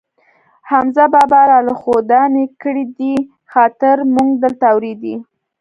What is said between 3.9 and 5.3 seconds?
مونږ دلته اورېدی.